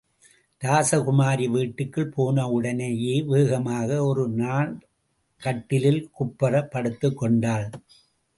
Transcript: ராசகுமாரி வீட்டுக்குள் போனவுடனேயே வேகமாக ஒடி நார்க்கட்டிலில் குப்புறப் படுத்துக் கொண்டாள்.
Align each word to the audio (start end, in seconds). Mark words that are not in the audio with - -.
ராசகுமாரி 0.61 1.45
வீட்டுக்குள் 1.49 2.13
போனவுடனேயே 2.17 3.25
வேகமாக 3.25 4.03
ஒடி 4.05 4.25
நார்க்கட்டிலில் 4.39 6.01
குப்புறப் 6.11 6.71
படுத்துக் 6.71 7.17
கொண்டாள். 7.17 7.69